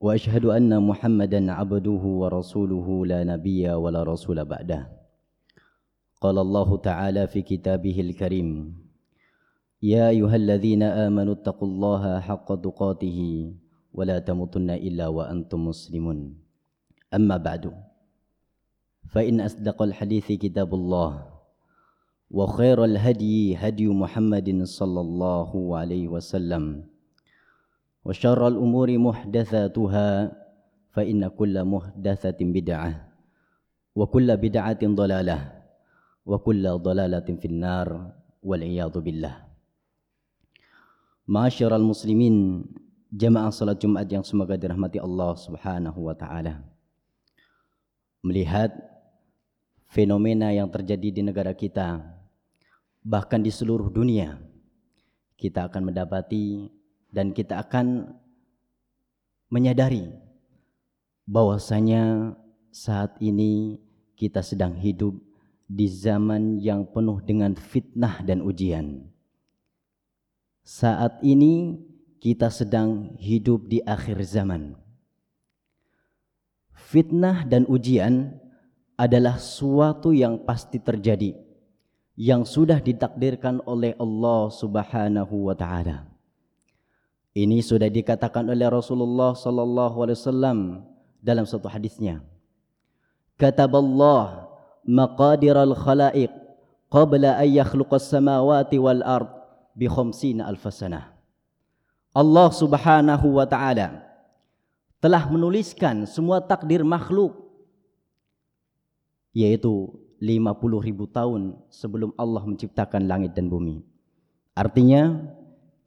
وأشهد 0.00 0.44
أن 0.48 0.72
محمدا 0.80 1.52
عبده 1.52 2.02
ورسوله 2.20 3.06
لا 3.06 3.20
نبي 3.24 3.68
ولا 3.68 4.00
رسول 4.02 4.44
بعده. 4.44 4.88
قال 6.20 6.36
الله 6.38 6.76
تعالى 6.76 7.26
في 7.26 7.42
كتابه 7.42 8.00
الكريم 8.00 8.48
يا 9.84 10.08
أيها 10.08 10.36
الذين 10.36 10.82
آمنوا 10.82 11.34
اتقوا 11.44 11.68
الله 11.68 12.20
حق 12.20 12.48
تقاته 12.48 13.20
ولا 13.92 14.18
تموتن 14.18 14.70
إلا 14.70 15.08
وأنتم 15.08 15.68
مسلمون. 15.68 16.18
أما 17.12 17.36
بعد 17.36 17.72
فإن 19.12 19.40
أصدق 19.40 19.82
الحديث 19.82 20.32
كتاب 20.32 20.74
الله 20.74 21.28
وخير 22.30 22.84
الهدي 22.84 23.56
هدي 23.56 23.88
محمد 23.88 24.48
صلى 24.64 25.00
الله 25.00 25.50
عليه 25.76 26.08
وسلم 26.08 26.88
وشر 28.05 28.41
الأمور 28.47 28.89
محدثاتها 28.97 30.09
فإن 30.93 31.21
كل 31.27 31.55
محدثة 31.65 32.39
بدعة 32.39 32.91
وكل 33.95 34.29
بدعة 34.37 34.81
ضلالة 34.83 35.39
وكل 36.25 36.63
ضلالة 36.69 37.27
في 37.41 37.47
النار 37.47 37.89
والعياذ 38.43 38.95
بالله 39.01 39.35
معاشر 41.27 41.71
المسلمين 41.75 42.37
jemaah 43.15 43.47
salat 43.47 43.79
Jumat 43.79 44.05
yang 44.11 44.27
semoga 44.27 44.59
dirahmati 44.59 44.99
Allah 44.99 45.31
Subhanahu 45.39 46.11
wa 46.11 46.15
taala. 46.17 46.59
Melihat 48.19 48.75
fenomena 49.87 50.51
yang 50.51 50.67
terjadi 50.67 51.15
di 51.15 51.21
negara 51.23 51.55
kita 51.55 52.03
bahkan 53.05 53.39
di 53.39 53.53
seluruh 53.53 53.87
dunia 53.87 54.35
kita 55.39 55.69
akan 55.71 55.93
mendapati 55.93 56.67
dan 57.10 57.34
kita 57.34 57.58
akan 57.62 58.14
menyadari 59.50 60.10
bahwasanya 61.26 62.34
saat 62.70 63.18
ini 63.18 63.82
kita 64.14 64.42
sedang 64.42 64.78
hidup 64.78 65.18
di 65.70 65.86
zaman 65.86 66.58
yang 66.58 66.82
penuh 66.86 67.22
dengan 67.22 67.54
fitnah 67.54 68.22
dan 68.26 68.42
ujian. 68.42 69.06
Saat 70.66 71.22
ini 71.22 71.78
kita 72.18 72.50
sedang 72.50 73.14
hidup 73.18 73.70
di 73.70 73.78
akhir 73.86 74.18
zaman. 74.26 74.74
Fitnah 76.74 77.46
dan 77.46 77.70
ujian 77.70 78.34
adalah 78.98 79.38
suatu 79.38 80.10
yang 80.10 80.42
pasti 80.42 80.82
terjadi 80.82 81.38
yang 82.18 82.44
sudah 82.44 82.82
ditakdirkan 82.82 83.62
oleh 83.64 83.94
Allah 83.96 84.50
Subhanahu 84.50 85.48
wa 85.48 85.54
taala. 85.54 86.09
Ini 87.30 87.62
sudah 87.62 87.86
dikatakan 87.86 88.50
oleh 88.50 88.66
Rasulullah 88.66 89.38
sallallahu 89.38 90.02
alaihi 90.02 90.18
wasallam 90.18 90.58
dalam 91.22 91.46
satu 91.46 91.70
hadisnya. 91.70 92.26
Kataballah 93.38 94.50
maqadiral 94.82 95.78
khalaiq 95.78 96.34
qabla 96.90 97.38
an 97.38 97.48
yakhluqas 97.48 98.10
samawati 98.10 98.82
wal 98.82 99.02
ard 99.06 99.30
bi 99.78 99.86
khamsina 99.86 100.50
alf 100.50 100.66
sanah. 100.74 101.14
Allah 102.10 102.50
Subhanahu 102.50 103.38
wa 103.38 103.46
taala 103.46 104.02
telah 104.98 105.22
menuliskan 105.30 106.04
semua 106.10 106.42
takdir 106.42 106.82
makhluk 106.82 107.46
yaitu 109.30 109.94
50 110.18 110.50
ribu 110.84 111.06
tahun 111.06 111.56
sebelum 111.70 112.10
Allah 112.18 112.42
menciptakan 112.44 113.06
langit 113.06 113.32
dan 113.32 113.46
bumi. 113.46 113.86
Artinya 114.52 115.16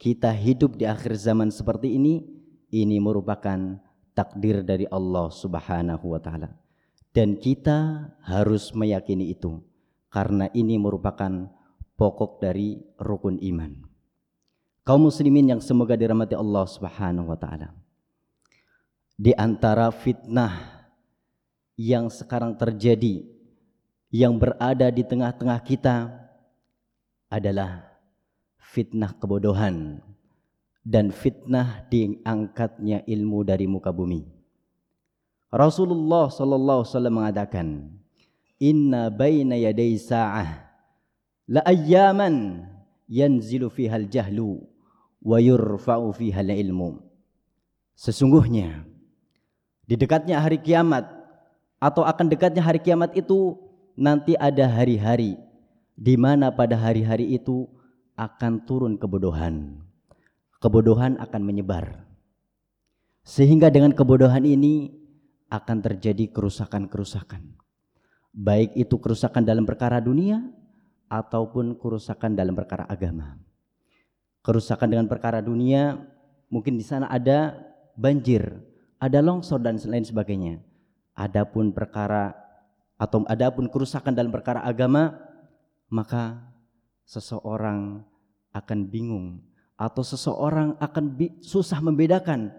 kita 0.03 0.35
hidup 0.35 0.75
di 0.75 0.83
akhir 0.83 1.15
zaman 1.15 1.47
seperti 1.47 1.95
ini 1.95 2.27
ini 2.75 2.99
merupakan 2.99 3.79
takdir 4.11 4.59
dari 4.59 4.83
Allah 4.91 5.31
Subhanahu 5.31 6.11
wa 6.11 6.19
taala. 6.19 6.51
Dan 7.15 7.39
kita 7.39 8.11
harus 8.19 8.75
meyakini 8.75 9.31
itu 9.31 9.63
karena 10.11 10.51
ini 10.51 10.75
merupakan 10.75 11.47
pokok 11.95 12.43
dari 12.43 12.83
rukun 12.99 13.39
iman. 13.47 13.79
Kaum 14.83 15.07
muslimin 15.07 15.55
yang 15.55 15.61
semoga 15.63 15.95
dirahmati 15.95 16.35
Allah 16.35 16.67
Subhanahu 16.67 17.31
wa 17.31 17.39
taala. 17.39 17.71
Di 19.15 19.31
antara 19.39 19.87
fitnah 19.87 20.83
yang 21.79 22.11
sekarang 22.11 22.59
terjadi 22.59 23.23
yang 24.11 24.35
berada 24.35 24.91
di 24.91 25.07
tengah-tengah 25.07 25.63
kita 25.63 26.11
adalah 27.31 27.92
fitnah 28.73 29.13
kebodohan 29.21 30.01
dan 30.81 31.13
fitnah 31.13 31.85
diangkatnya 31.93 33.05
ilmu 33.05 33.45
dari 33.45 33.69
muka 33.69 33.93
bumi. 33.93 34.25
Rasulullah 35.53 36.33
sallallahu 36.33 36.81
alaihi 36.81 36.89
wasallam 36.89 37.15
mengatakan, 37.21 37.67
"Inna 38.57 39.13
baina 39.13 39.53
yaday 39.53 39.93
sa'ah 40.01 40.73
la 41.45 41.61
ayyaman 41.69 42.65
yanzilu 43.05 43.69
fiha 43.69 44.01
al-jahlu 44.01 44.65
wa 45.21 45.37
yurfa'u 45.37 46.09
fiha 46.09 46.41
al-ilmu." 46.41 46.97
Sesungguhnya 47.93 48.89
di 49.85 49.93
dekatnya 49.93 50.41
hari 50.41 50.57
kiamat 50.57 51.05
atau 51.77 52.01
akan 52.01 52.25
dekatnya 52.25 52.65
hari 52.65 52.81
kiamat 52.81 53.13
itu 53.13 53.53
nanti 53.93 54.33
ada 54.33 54.65
hari-hari 54.65 55.37
di 55.93 56.17
mana 56.17 56.49
pada 56.49 56.73
hari-hari 56.73 57.37
itu 57.37 57.69
akan 58.13 58.65
turun 58.65 58.95
kebodohan. 58.97 59.81
Kebodohan 60.61 61.19
akan 61.19 61.41
menyebar. 61.43 62.05
Sehingga 63.23 63.71
dengan 63.71 63.91
kebodohan 63.95 64.43
ini 64.43 64.93
akan 65.51 65.77
terjadi 65.83 66.31
kerusakan-kerusakan. 66.31 67.55
Baik 68.33 68.73
itu 68.73 68.97
kerusakan 68.97 69.45
dalam 69.45 69.63
perkara 69.63 70.01
dunia 70.01 70.41
ataupun 71.11 71.77
kerusakan 71.77 72.33
dalam 72.33 72.57
perkara 72.57 72.89
agama. 72.89 73.37
Kerusakan 74.41 74.89
dengan 74.89 75.07
perkara 75.07 75.39
dunia 75.39 76.01
mungkin 76.49 76.75
di 76.75 76.83
sana 76.83 77.07
ada 77.07 77.53
banjir, 77.93 78.43
ada 78.97 79.21
longsor 79.21 79.61
dan 79.61 79.77
lain 79.77 80.03
sebagainya. 80.03 80.59
Adapun 81.13 81.69
perkara 81.69 82.33
atau 82.97 83.21
adapun 83.29 83.69
kerusakan 83.69 84.17
dalam 84.17 84.33
perkara 84.33 84.65
agama 84.65 85.13
maka 85.93 86.52
seseorang 87.13 88.01
akan 88.49 88.79
bingung 88.89 89.37
atau 89.77 90.01
seseorang 90.01 90.73
akan 90.81 91.13
susah 91.45 91.77
membedakan 91.77 92.49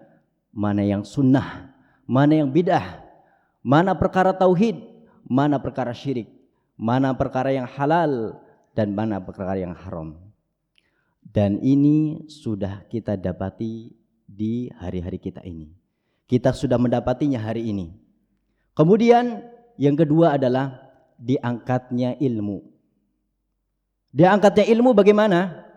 mana 0.55 0.83
yang 0.87 1.03
sunnah, 1.03 1.75
mana 2.07 2.39
yang 2.39 2.49
bidah, 2.51 3.03
mana 3.59 3.91
perkara 3.91 4.31
tauhid, 4.31 4.79
mana 5.27 5.59
perkara 5.59 5.91
syirik, 5.91 6.31
mana 6.79 7.11
perkara 7.11 7.51
yang 7.51 7.67
halal 7.67 8.39
dan 8.71 8.95
mana 8.95 9.19
perkara 9.19 9.59
yang 9.59 9.75
haram. 9.75 10.15
Dan 11.25 11.59
ini 11.59 12.27
sudah 12.31 12.87
kita 12.87 13.19
dapati 13.19 13.91
di 14.23 14.71
hari-hari 14.79 15.19
kita 15.19 15.43
ini. 15.43 15.75
Kita 16.25 16.55
sudah 16.55 16.79
mendapatinya 16.79 17.43
hari 17.43 17.67
ini. 17.67 17.91
Kemudian 18.71 19.43
yang 19.75 19.99
kedua 19.99 20.39
adalah 20.39 20.85
diangkatnya 21.19 22.15
ilmu. 22.19 22.74
Diangkatnya 24.15 24.63
ilmu 24.71 24.95
bagaimana? 24.95 25.67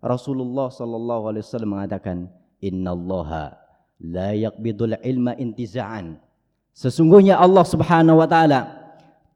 Rasulullah 0.00 0.72
sallallahu 0.72 1.28
alaihi 1.28 1.44
wasallam 1.44 1.76
mengatakan, 1.76 2.24
"Innallaha 2.64 3.52
la 4.00 4.32
yaqbidul 4.32 4.96
ilma 5.04 5.36
intiza'an." 5.36 6.16
Sesungguhnya 6.72 7.36
Allah 7.36 7.68
Subhanahu 7.68 8.24
wa 8.24 8.24
taala 8.24 8.80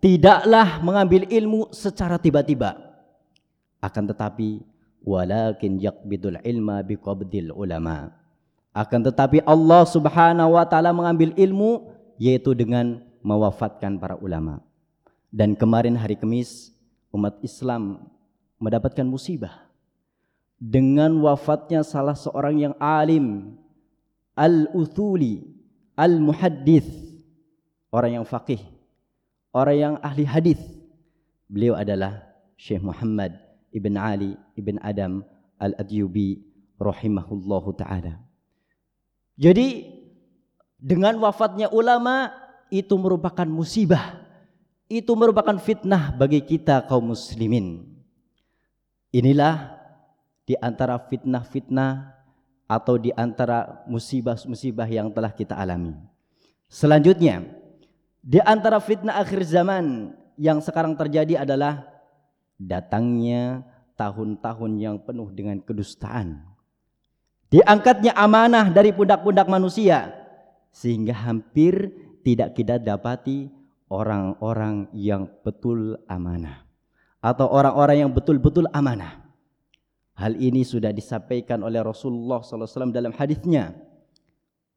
tidaklah 0.00 0.80
mengambil 0.80 1.28
ilmu 1.28 1.68
secara 1.68 2.16
tiba-tiba. 2.16 2.80
Akan 3.84 4.08
tetapi 4.08 4.64
walakin 5.04 5.76
yaqbidul 5.76 6.40
ilma 6.40 6.80
biqabdil 6.80 7.52
ulama. 7.52 8.08
Akan 8.72 9.04
tetapi 9.04 9.44
Allah 9.44 9.84
Subhanahu 9.84 10.56
wa 10.56 10.64
taala 10.64 10.96
mengambil 10.96 11.36
ilmu 11.36 11.92
yaitu 12.16 12.56
dengan 12.56 13.04
mewafatkan 13.20 14.00
para 14.00 14.16
ulama. 14.16 14.64
Dan 15.28 15.52
kemarin 15.52 15.92
hari 15.92 16.16
Kamis 16.16 16.72
umat 17.12 17.36
Islam 17.44 18.15
mendapatkan 18.56 19.04
musibah 19.04 19.66
dengan 20.56 21.12
wafatnya 21.20 21.84
salah 21.84 22.16
seorang 22.16 22.56
yang 22.56 22.74
alim 22.80 23.56
al-uthuli 24.36 25.44
al-muhaddith, 25.96 26.88
orang 27.92 28.20
yang 28.20 28.26
faqih, 28.28 28.60
orang 29.52 29.76
yang 29.76 29.94
ahli 30.04 30.24
hadis. 30.28 30.60
Beliau 31.48 31.78
adalah 31.78 32.26
Syekh 32.58 32.82
Muhammad 32.84 33.36
ibn 33.72 33.96
Ali 33.96 34.36
ibn 34.58 34.76
Adam 34.84 35.24
al-Adyubi 35.56 36.42
rahimahullahu 36.76 37.76
taala. 37.76 38.20
Jadi 39.36 39.88
dengan 40.76 41.16
wafatnya 41.20 41.72
ulama 41.72 42.32
itu 42.68 42.96
merupakan 42.96 43.48
musibah. 43.48 44.24
Itu 44.86 45.18
merupakan 45.18 45.58
fitnah 45.58 46.14
bagi 46.14 46.38
kita 46.38 46.86
kaum 46.86 47.10
muslimin. 47.10 47.95
Inilah 49.16 49.72
di 50.44 50.52
antara 50.60 51.00
fitnah-fitnah 51.00 52.12
atau 52.68 53.00
di 53.00 53.08
antara 53.16 53.80
musibah-musibah 53.88 54.84
yang 54.92 55.08
telah 55.08 55.32
kita 55.32 55.56
alami. 55.56 55.96
Selanjutnya, 56.68 57.40
di 58.20 58.36
antara 58.44 58.76
fitnah 58.76 59.16
akhir 59.16 59.40
zaman 59.48 60.12
yang 60.36 60.60
sekarang 60.60 60.92
terjadi 61.00 61.48
adalah 61.48 61.88
datangnya 62.60 63.64
tahun-tahun 63.96 64.72
yang 64.76 65.00
penuh 65.00 65.32
dengan 65.32 65.64
kedustaan. 65.64 66.44
Diangkatnya 67.48 68.12
amanah 68.12 68.68
dari 68.68 68.92
pundak-pundak 68.92 69.48
manusia 69.48 70.12
sehingga 70.76 71.16
hampir 71.16 71.88
tidak 72.20 72.52
kita 72.52 72.76
dapati 72.76 73.48
orang-orang 73.88 74.92
yang 74.92 75.24
betul 75.40 75.96
amanah 76.04 76.65
atau 77.26 77.50
orang-orang 77.50 78.06
yang 78.06 78.12
betul-betul 78.14 78.70
amanah. 78.70 79.26
Hal 80.14 80.38
ini 80.38 80.62
sudah 80.62 80.94
disampaikan 80.94 81.58
oleh 81.66 81.82
Rasulullah 81.82 82.38
SAW 82.38 82.94
dalam 82.94 83.10
hadisnya. 83.10 83.74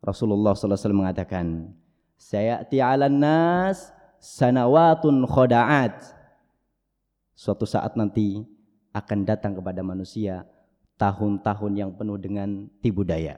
Rasulullah 0.01 0.57
SAW 0.57 0.97
mengatakan, 0.97 1.69
"Sayati 2.17 2.81
'alan 2.81 3.21
nas 3.21 3.93
sanawatun 4.17 5.29
khoda'at." 5.29 5.93
Suatu 7.37 7.69
saat 7.69 7.93
nanti 7.93 8.41
akan 8.97 9.19
datang 9.23 9.53
kepada 9.55 9.85
manusia 9.85 10.43
tahun-tahun 10.97 11.71
yang 11.77 11.91
penuh 11.93 12.17
dengan 12.17 12.65
tipu 12.81 13.05
daya. 13.05 13.37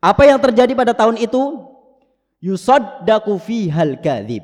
Apa 0.00 0.24
yang 0.24 0.40
terjadi 0.40 0.72
pada 0.72 0.96
tahun 0.96 1.20
itu? 1.20 1.68
Yusaddaku 2.40 3.36
fihal 3.36 4.00
kadhib. 4.00 4.42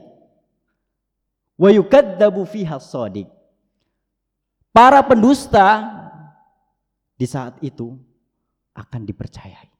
Wa 1.56 1.72
yukaddabu 1.72 2.44
fihal 2.44 2.84
sadiq. 2.84 3.35
Para 4.76 5.00
pendusta 5.08 5.88
di 7.16 7.24
saat 7.24 7.56
itu 7.64 7.96
akan 8.76 9.08
dipercayai. 9.08 9.72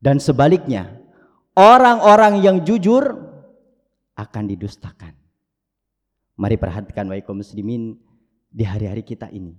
Dan 0.00 0.16
sebaliknya, 0.16 0.96
orang-orang 1.52 2.40
yang 2.40 2.64
jujur 2.64 3.04
akan 4.16 4.44
didustakan. 4.48 5.12
Mari 6.40 6.56
perhatikan 6.56 7.04
wahai 7.12 7.20
kaum 7.20 7.44
muslimin 7.44 8.00
di 8.48 8.64
hari-hari 8.64 9.04
kita 9.04 9.28
ini 9.28 9.52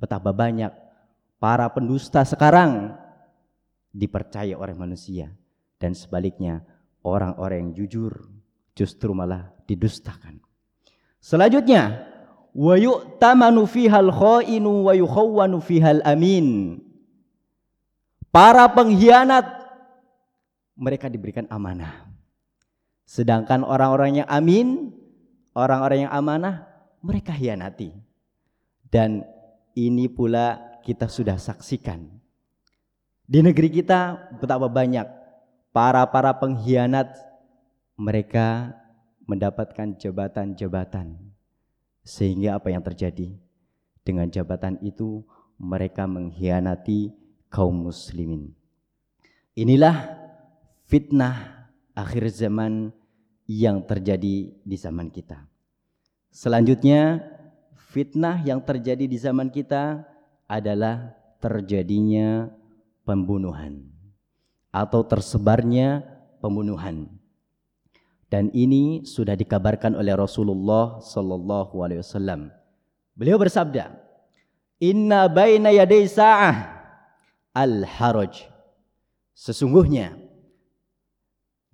betapa 0.00 0.32
banyak 0.32 0.72
para 1.36 1.68
pendusta 1.68 2.24
sekarang 2.24 2.96
dipercaya 3.92 4.56
oleh 4.56 4.72
manusia 4.72 5.28
dan 5.76 5.92
sebaliknya 5.92 6.64
orang-orang 7.04 7.68
yang 7.68 7.72
jujur 7.84 8.32
justru 8.72 9.12
malah 9.12 9.52
didustakan. 9.68 10.40
Selanjutnya, 11.20 12.09
wa 12.54 12.74
yu'tamanu 12.74 13.66
fihal 13.66 14.10
khainu 14.10 14.86
wa 14.86 14.92
yukhawwanu 14.94 15.62
fihal 15.62 16.02
amin. 16.02 16.78
Para 18.30 18.70
pengkhianat 18.70 19.46
mereka 20.78 21.10
diberikan 21.10 21.50
amanah. 21.50 22.08
Sedangkan 23.04 23.66
orang-orang 23.66 24.22
yang 24.22 24.28
amin, 24.30 24.94
orang-orang 25.50 26.06
yang 26.06 26.12
amanah 26.14 26.70
mereka 27.02 27.34
hianati. 27.34 27.90
Dan 28.86 29.26
ini 29.74 30.06
pula 30.06 30.78
kita 30.86 31.10
sudah 31.10 31.38
saksikan. 31.38 32.06
Di 33.30 33.42
negeri 33.42 33.70
kita 33.70 34.30
betapa 34.42 34.66
banyak 34.66 35.06
para-para 35.70 36.34
pengkhianat 36.38 37.14
mereka 37.94 38.74
mendapatkan 39.26 39.94
jabatan-jabatan. 39.94 41.29
Sehingga 42.10 42.58
apa 42.58 42.74
yang 42.74 42.82
terjadi? 42.82 43.38
Dengan 44.02 44.26
jabatan 44.26 44.82
itu 44.82 45.22
mereka 45.54 46.10
mengkhianati 46.10 47.14
kaum 47.46 47.86
muslimin. 47.86 48.50
Inilah 49.54 50.18
fitnah 50.90 51.70
akhir 51.94 52.34
zaman 52.34 52.90
yang 53.46 53.86
terjadi 53.86 54.50
di 54.50 54.76
zaman 54.78 55.06
kita. 55.06 55.46
Selanjutnya 56.34 57.22
fitnah 57.94 58.42
yang 58.42 58.58
terjadi 58.58 59.06
di 59.06 59.14
zaman 59.14 59.46
kita 59.46 60.02
adalah 60.50 61.14
terjadinya 61.38 62.50
pembunuhan 63.06 63.86
atau 64.74 65.06
tersebarnya 65.06 66.02
pembunuhan. 66.42 67.19
Dan 68.30 68.46
ini 68.54 69.02
sudah 69.02 69.34
dikabarkan 69.34 69.98
oleh 69.98 70.14
Rasulullah 70.14 71.02
sallallahu 71.02 71.82
alaihi 71.82 71.98
wasallam. 71.98 72.54
Beliau 73.18 73.42
bersabda, 73.42 73.90
"Inna 74.78 75.26
baina 75.26 75.74
yaday 75.74 76.06
sa'ah 76.06 76.78
al-haraj." 77.50 78.46
Sesungguhnya 79.34 80.14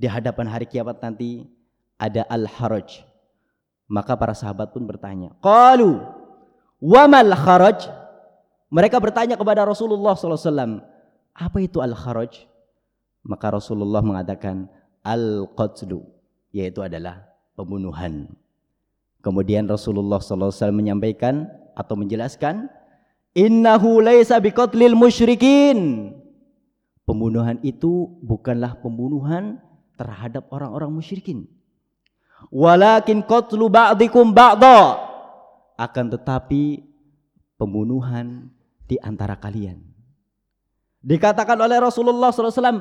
di 0.00 0.08
hadapan 0.08 0.48
hari 0.48 0.64
kiamat 0.64 0.96
nanti 1.04 1.44
ada 2.00 2.24
al-haraj, 2.32 3.04
maka 3.84 4.16
para 4.16 4.32
sahabat 4.32 4.72
pun 4.72 4.88
bertanya, 4.88 5.36
"Qalu 5.44 6.00
wamal 6.80 7.36
kharaj?" 7.36 7.84
Mereka 8.72 8.96
bertanya 8.98 9.38
kepada 9.38 9.62
Rasulullah 9.62 10.18
SAW, 10.18 10.82
apa 11.36 11.58
itu 11.62 11.78
al-kharaj? 11.84 12.48
Maka 13.22 13.46
Rasulullah 13.54 14.02
mengatakan 14.02 14.66
al-qatlu, 15.06 16.15
yaitu 16.50 16.82
adalah 16.82 17.26
pembunuhan. 17.56 18.30
Kemudian 19.24 19.66
Rasulullah 19.66 20.22
SAW 20.22 20.70
menyampaikan 20.70 21.50
atau 21.74 21.98
menjelaskan, 21.98 22.70
Innahu 23.36 24.00
laisa 24.00 24.40
biqatlil 24.40 24.96
musyrikin. 24.96 26.08
Pembunuhan 27.04 27.60
itu 27.60 28.16
bukanlah 28.24 28.80
pembunuhan 28.80 29.60
terhadap 30.00 30.48
orang-orang 30.48 30.88
musyrikin. 30.88 31.44
Walakin 32.48 33.20
qatlu 33.26 33.68
ba'dikum 33.68 34.32
ba'da. 34.32 35.04
Akan 35.76 36.08
tetapi 36.08 36.80
pembunuhan 37.60 38.48
di 38.88 38.96
antara 39.04 39.36
kalian. 39.36 39.84
Dikatakan 41.04 41.60
oleh 41.60 41.76
Rasulullah 41.76 42.32
SAW, 42.32 42.80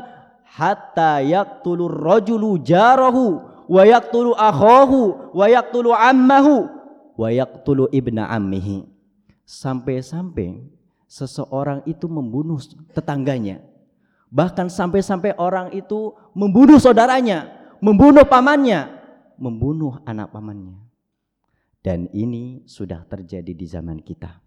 hatta 0.56 1.20
yaktulu 1.20 1.92
rajulu 1.92 2.64
jarahu 2.64 3.55
wa 3.66 3.84
yaktulu 3.86 4.38
akhahu 4.38 5.34
wa 5.34 5.46
yaktulu 5.50 5.92
ammahu 5.92 6.70
wa 7.16 7.30
yaktulu 7.32 7.90
ibna 7.90 8.28
ammihi. 8.30 8.86
Sampai-sampai 9.46 10.66
seseorang 11.06 11.86
itu 11.86 12.10
membunuh 12.10 12.58
tetangganya. 12.92 13.62
Bahkan 14.34 14.68
sampai-sampai 14.68 15.38
orang 15.38 15.72
itu 15.72 16.12
membunuh 16.36 16.82
saudaranya, 16.82 17.48
membunuh 17.80 18.26
pamannya, 18.28 18.90
membunuh 19.40 20.02
anak 20.04 20.34
pamannya. 20.34 20.82
Dan 21.80 22.10
ini 22.12 22.66
sudah 22.66 23.06
terjadi 23.06 23.54
di 23.54 23.66
zaman 23.70 24.02
kita. 24.02 24.42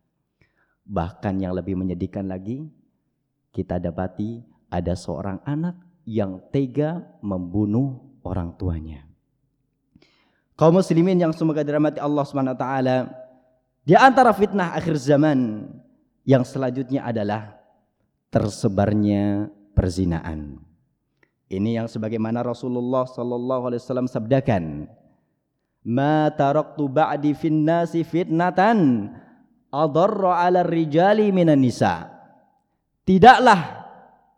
Bahkan 0.83 1.41
yang 1.41 1.55
lebih 1.55 1.79
menyedihkan 1.79 2.27
lagi, 2.27 2.67
kita 3.55 3.79
dapati 3.79 4.43
ada 4.69 4.93
seorang 4.93 5.41
anak 5.47 5.79
yang 6.05 6.43
tega 6.51 7.07
membunuh 7.25 8.21
orang 8.27 8.53
tuanya. 8.61 9.08
Kaum 10.59 10.75
muslimin 10.75 11.23
yang 11.23 11.31
semoga 11.31 11.63
dirahmati 11.63 12.03
Allah 12.03 12.25
Subhanahu 12.27 12.59
wa 12.59 12.61
taala, 12.61 12.97
di 13.87 13.95
antara 13.95 14.35
fitnah 14.35 14.75
akhir 14.75 14.99
zaman 14.99 15.71
yang 16.27 16.43
selanjutnya 16.43 17.07
adalah 17.07 17.55
tersebarnya 18.35 19.55
perzinaan. 19.71 20.59
Ini 21.49 21.81
yang 21.81 21.87
sebagaimana 21.89 22.43
Rasulullah 22.45 23.07
sallallahu 23.07 23.71
alaihi 23.71 23.81
wasallam 23.81 24.11
sabdakan. 24.11 24.91
Ma 25.87 26.29
taraktu 26.35 26.85
ba'di 26.91 27.33
fin 27.33 27.65
nasi 27.65 28.05
fitnatan 28.05 29.09
adarra 29.73 30.43
'ala 30.43 30.67
rijali 30.67 31.33
minan 31.33 31.63
nisa. 31.63 32.13
Tidaklah 33.09 33.89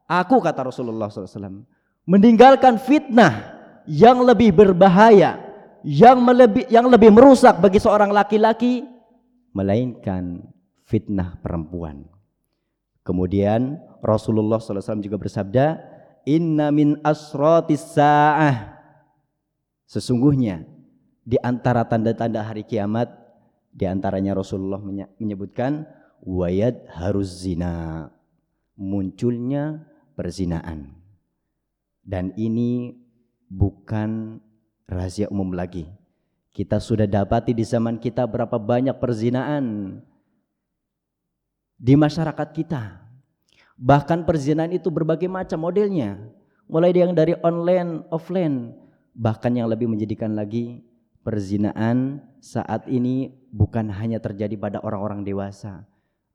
aku 0.07 0.39
kata 0.39 0.71
Rasulullah 0.71 1.11
SAW 1.11 1.67
meninggalkan 2.07 2.79
fitnah 2.79 3.59
yang 3.91 4.23
lebih 4.23 4.55
berbahaya, 4.55 5.50
yang 5.87 6.25
lebih 6.27 6.69
yang 6.69 6.87
lebih 6.89 7.11
merusak 7.13 7.59
bagi 7.59 7.81
seorang 7.81 8.13
laki-laki 8.13 8.85
melainkan 9.57 10.45
fitnah 10.87 11.39
perempuan. 11.41 12.07
Kemudian 13.01 13.81
Rasulullah 14.05 14.61
SAW 14.61 15.03
juga 15.03 15.17
bersabda, 15.17 15.81
inna 16.29 16.69
min 16.71 17.01
asratis 17.01 17.97
sa'ah 17.97 18.77
sesungguhnya 19.91 20.63
di 21.27 21.35
antara 21.43 21.83
tanda-tanda 21.83 22.47
hari 22.47 22.63
kiamat 22.63 23.11
di 23.75 23.87
antaranya 23.87 24.39
Rasulullah 24.39 24.79
menyebutkan 25.19 25.87
wayad 26.23 26.87
harus 26.91 27.43
zina 27.43 28.07
munculnya 28.79 29.83
perzinaan 30.15 30.95
dan 32.07 32.35
ini 32.39 32.95
bukan 33.51 34.39
rahasia 34.91 35.31
umum 35.31 35.55
lagi 35.55 35.87
kita 36.51 36.83
sudah 36.83 37.07
dapati 37.07 37.55
di 37.55 37.63
zaman 37.63 37.97
kita 37.97 38.27
berapa 38.27 38.59
banyak 38.59 38.99
perzinaan 38.99 39.97
di 41.79 41.95
masyarakat 41.95 42.49
kita. 42.51 42.99
Bahkan 43.81 44.29
perzinaan 44.29 44.75
itu 44.75 44.93
berbagai 44.93 45.31
macam 45.31 45.65
modelnya. 45.65 46.21
Mulai 46.69 46.93
yang 46.93 47.17
dari 47.17 47.33
online, 47.41 48.05
offline. 48.13 48.77
Bahkan 49.17 49.57
yang 49.57 49.71
lebih 49.71 49.89
menjadikan 49.89 50.37
lagi 50.37 50.85
perzinaan 51.25 52.21
saat 52.43 52.85
ini 52.91 53.33
bukan 53.51 53.89
hanya 53.89 54.21
terjadi 54.21 54.59
pada 54.59 54.83
orang-orang 54.83 55.25
dewasa. 55.25 55.87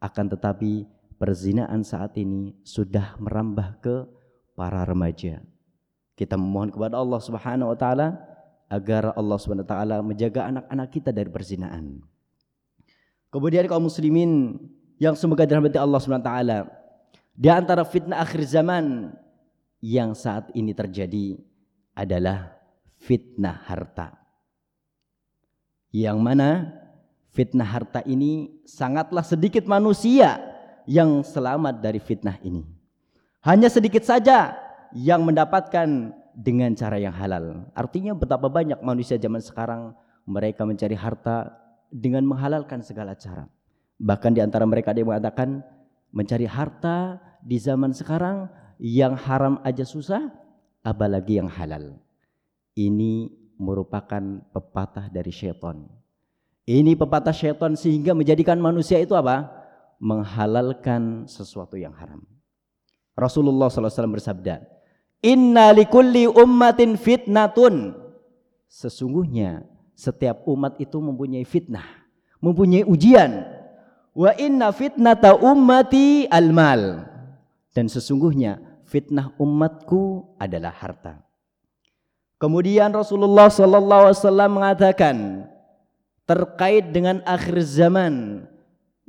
Akan 0.01 0.31
tetapi 0.31 0.89
perzinaan 1.21 1.85
saat 1.85 2.17
ini 2.17 2.55
sudah 2.65 3.19
merambah 3.19 3.77
ke 3.83 3.95
para 4.57 4.81
remaja. 4.87 5.43
Kita 6.15 6.39
memohon 6.39 6.71
kepada 6.71 6.97
Allah 6.97 7.21
Subhanahu 7.21 7.71
wa 7.75 7.77
taala 7.77 8.34
agar 8.75 9.15
Allah 9.15 9.39
SWT 9.39 9.75
menjaga 10.03 10.51
anak-anak 10.51 10.87
kita 10.91 11.09
dari 11.15 11.31
perzinaan. 11.31 12.03
Kemudian 13.31 13.67
kaum 13.71 13.87
muslimin 13.87 14.59
yang 14.99 15.15
semoga 15.15 15.47
dirahmati 15.47 15.79
Allah 15.79 15.99
SWT 15.99 16.31
di 17.35 17.51
antara 17.51 17.83
fitnah 17.83 18.23
akhir 18.23 18.47
zaman 18.47 19.11
yang 19.83 20.15
saat 20.15 20.51
ini 20.55 20.71
terjadi 20.71 21.35
adalah 21.95 22.55
fitnah 22.99 23.59
harta. 23.67 24.15
Yang 25.91 26.17
mana 26.19 26.49
fitnah 27.31 27.67
harta 27.67 28.03
ini 28.07 28.63
sangatlah 28.63 29.23
sedikit 29.23 29.67
manusia 29.67 30.39
yang 30.87 31.23
selamat 31.23 31.83
dari 31.83 31.99
fitnah 31.99 32.39
ini. 32.43 32.63
Hanya 33.43 33.67
sedikit 33.67 34.03
saja 34.07 34.55
yang 34.95 35.27
mendapatkan 35.27 36.15
dengan 36.35 36.75
cara 36.75 36.99
yang 36.99 37.15
halal. 37.15 37.71
Artinya 37.71 38.11
betapa 38.11 38.51
banyak 38.51 38.83
manusia 38.83 39.15
zaman 39.15 39.39
sekarang 39.39 39.95
mereka 40.27 40.67
mencari 40.67 40.93
harta 40.93 41.55
dengan 41.87 42.27
menghalalkan 42.27 42.83
segala 42.83 43.15
cara. 43.15 43.47
Bahkan 43.95 44.35
di 44.35 44.43
antara 44.43 44.67
mereka 44.67 44.91
ada 44.91 44.99
yang 44.99 45.15
mengatakan 45.15 45.63
mencari 46.11 46.43
harta 46.43 47.23
di 47.39 47.55
zaman 47.55 47.95
sekarang 47.95 48.51
yang 48.75 49.15
haram 49.15 49.63
aja 49.63 49.87
susah, 49.87 50.27
apalagi 50.83 51.39
yang 51.39 51.47
halal. 51.47 51.95
Ini 52.75 53.31
merupakan 53.55 54.43
pepatah 54.51 55.07
dari 55.07 55.31
syaitan. 55.31 55.87
Ini 56.67 56.99
pepatah 56.99 57.31
syaitan 57.31 57.77
sehingga 57.79 58.11
menjadikan 58.11 58.59
manusia 58.59 58.99
itu 58.99 59.15
apa? 59.15 59.47
Menghalalkan 60.03 61.23
sesuatu 61.31 61.79
yang 61.79 61.95
haram. 61.95 62.19
Rasulullah 63.15 63.71
SAW 63.71 64.11
bersabda, 64.11 64.74
Inna 65.25 65.73
likulli 65.73 66.29
ummatin 66.29 66.93
fitnatun. 67.01 67.97
Sesungguhnya 68.69 69.65
setiap 69.97 70.45
umat 70.45 70.77
itu 70.77 71.01
mempunyai 71.01 71.41
fitnah, 71.41 72.05
mempunyai 72.37 72.85
ujian. 72.85 73.41
Wa 74.13 74.37
inna 74.37 74.69
fitnata 74.69 75.33
ummati 75.33 76.29
almal. 76.29 77.09
Dan 77.73 77.89
sesungguhnya 77.89 78.61
fitnah 78.85 79.33
umatku 79.41 80.37
adalah 80.37 80.71
harta. 80.71 81.25
Kemudian 82.37 82.93
Rasulullah 82.93 83.49
sallallahu 83.49 84.11
alaihi 84.11 84.19
wasallam 84.21 84.51
mengatakan 84.61 85.15
terkait 86.29 86.93
dengan 86.93 87.23
akhir 87.25 87.57
zaman 87.65 88.45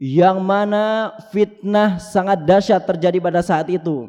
yang 0.01 0.41
mana 0.41 1.17
fitnah 1.33 2.01
sangat 2.01 2.45
dahsyat 2.45 2.83
terjadi 2.85 3.19
pada 3.21 3.41
saat 3.45 3.67
itu 3.69 4.09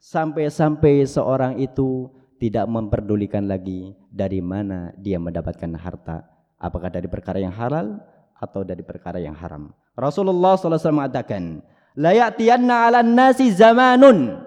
sampai-sampai 0.00 1.04
seorang 1.04 1.60
itu 1.60 2.08
tidak 2.40 2.64
memperdulikan 2.66 3.44
lagi 3.44 3.92
dari 4.08 4.40
mana 4.40 4.96
dia 4.96 5.20
mendapatkan 5.20 5.76
harta, 5.76 6.24
apakah 6.56 6.88
dari 6.88 7.04
perkara 7.06 7.36
yang 7.36 7.52
halal 7.52 8.00
atau 8.40 8.64
dari 8.64 8.80
perkara 8.80 9.20
yang 9.20 9.36
haram. 9.36 9.68
Rasulullah 9.92 10.56
SAW 10.56 10.80
mengatakan, 10.96 11.60
la 11.92 12.16
ya'tiyanna 12.16 12.88
'alan 12.88 13.12
nasi 13.12 13.52
zamanun. 13.52 14.40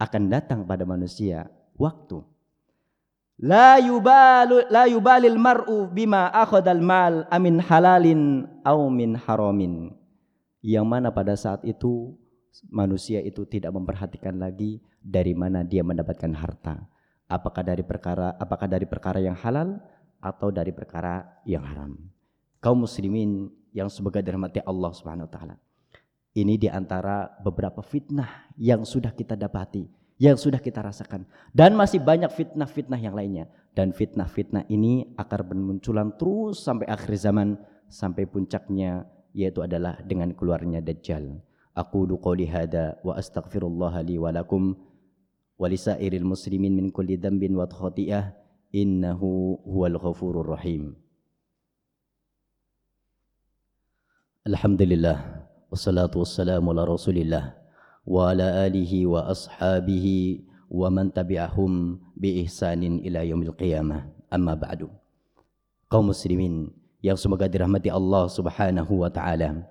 Akan 0.00 0.32
datang 0.32 0.64
pada 0.64 0.88
manusia 0.88 1.52
waktu. 1.76 2.24
La 3.40 3.76
yubalu 3.76 4.64
la 4.72 4.88
yubalil 4.88 5.36
mar'u 5.36 5.88
bima 5.92 6.32
akhadal 6.32 6.80
mal 6.80 7.28
amin 7.28 7.60
halalin 7.60 8.48
au 8.64 8.88
min 8.88 9.12
haramin. 9.16 9.92
Yang 10.64 10.86
mana 10.88 11.08
pada 11.12 11.36
saat 11.36 11.60
itu 11.68 12.16
manusia 12.68 13.22
itu 13.22 13.46
tidak 13.46 13.72
memperhatikan 13.74 14.36
lagi 14.36 14.82
dari 15.00 15.32
mana 15.32 15.62
dia 15.64 15.80
mendapatkan 15.80 16.32
harta. 16.34 16.76
Apakah 17.30 17.62
dari 17.62 17.86
perkara 17.86 18.34
apakah 18.36 18.66
dari 18.66 18.84
perkara 18.90 19.22
yang 19.22 19.38
halal 19.38 19.78
atau 20.20 20.52
dari 20.52 20.70
perkara 20.70 21.40
yang 21.48 21.64
haram. 21.64 21.96
Kaum 22.60 22.84
muslimin 22.84 23.48
yang 23.72 23.88
semoga 23.88 24.20
dirahmati 24.20 24.60
Allah 24.66 24.92
Subhanahu 24.92 25.26
wa 25.26 25.32
taala. 25.32 25.56
Ini 26.30 26.54
di 26.60 26.68
antara 26.70 27.26
beberapa 27.42 27.82
fitnah 27.82 28.46
yang 28.54 28.86
sudah 28.86 29.10
kita 29.10 29.34
dapati, 29.34 29.88
yang 30.20 30.38
sudah 30.38 30.62
kita 30.62 30.78
rasakan 30.78 31.26
dan 31.50 31.74
masih 31.74 31.98
banyak 31.98 32.30
fitnah-fitnah 32.30 33.00
yang 33.00 33.16
lainnya 33.16 33.50
dan 33.74 33.90
fitnah-fitnah 33.90 34.68
ini 34.70 35.16
akan 35.18 35.40
bermunculan 35.42 36.14
terus 36.14 36.62
sampai 36.62 36.86
akhir 36.86 37.18
zaman 37.18 37.58
sampai 37.90 38.28
puncaknya 38.30 39.08
yaitu 39.34 39.64
adalah 39.64 39.98
dengan 40.06 40.30
keluarnya 40.36 40.78
dajjal. 40.84 41.40
أقول 41.76 42.16
قولي 42.16 42.48
هذا 42.48 43.00
وأستغفر 43.04 43.66
الله 43.66 44.00
لي 44.00 44.18
ولكم 44.18 44.74
ولسائر 45.58 46.12
المسلمين 46.12 46.76
من 46.76 46.90
كل 46.90 47.18
ذنب 47.18 47.42
وخطيئة 47.54 48.32
إنه 48.74 49.20
هو 49.66 49.86
الغفور 49.86 50.40
الرحيم. 50.40 50.94
الحمد 54.46 54.82
لله 54.82 55.16
والصلاة 55.70 56.10
والسلام 56.16 56.64
على 56.68 56.82
رسول 56.84 57.16
الله 57.18 57.44
وعلى 58.06 58.46
آله 58.66 58.92
وأصحابه 59.06 60.06
ومن 60.70 61.12
تبعهم 61.12 61.72
بإحسان 62.16 62.82
إلى 63.04 63.28
يوم 63.28 63.42
القيامة. 63.42 63.96
أما 64.34 64.54
بعد 64.54 64.88
kaum 65.90 66.14
muslimin 66.14 66.70
yang 67.02 67.18
semoga 67.18 67.50
dirahmati 67.50 67.90
Allah 67.90 68.30
Subhanahu 68.30 69.02
wa 69.02 69.10
taala. 69.10 69.66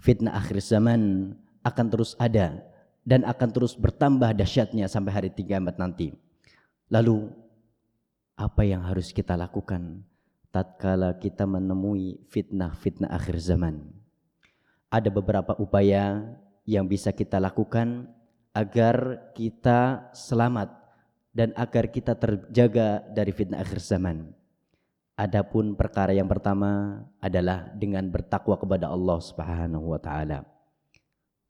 Fitnah 0.00 0.36
akhir 0.36 0.60
zaman 0.62 1.32
akan 1.66 1.86
terus 1.90 2.14
ada 2.16 2.62
dan 3.06 3.22
akan 3.22 3.48
terus 3.54 3.78
bertambah 3.78 4.34
dahsyatnya 4.34 4.90
sampai 4.90 5.12
hari 5.14 5.30
kiamat 5.30 5.78
nanti. 5.78 6.14
Lalu 6.90 7.30
apa 8.38 8.62
yang 8.66 8.82
harus 8.84 9.10
kita 9.10 9.34
lakukan 9.38 10.02
tatkala 10.50 11.16
kita 11.18 11.46
menemui 11.46 12.22
fitnah-fitnah 12.30 13.10
akhir 13.10 13.38
zaman? 13.42 13.82
Ada 14.90 15.10
beberapa 15.10 15.54
upaya 15.58 16.22
yang 16.66 16.86
bisa 16.86 17.10
kita 17.14 17.38
lakukan 17.38 18.10
agar 18.54 19.30
kita 19.34 20.10
selamat 20.14 20.72
dan 21.36 21.52
agar 21.52 21.92
kita 21.92 22.16
terjaga 22.16 23.04
dari 23.12 23.30
fitnah 23.30 23.60
akhir 23.60 23.84
zaman. 23.84 24.32
Adapun 25.16 25.72
perkara 25.72 26.12
yang 26.12 26.28
pertama 26.28 27.00
adalah 27.24 27.72
dengan 27.72 28.04
bertakwa 28.12 28.52
kepada 28.60 28.92
Allah 28.92 29.16
Subhanahu 29.16 29.96
wa 29.96 29.96
taala. 29.96 30.44